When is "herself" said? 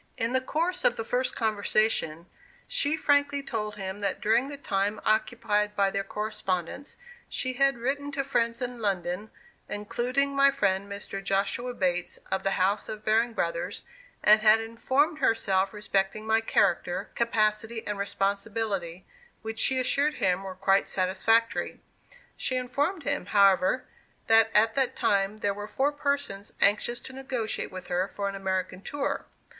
15.19-15.71